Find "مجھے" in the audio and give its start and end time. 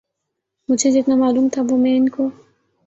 0.69-0.91